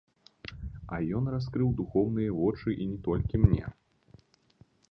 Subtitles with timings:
[0.95, 3.65] А ён раскрыў духоўныя вочы і не толькі мне.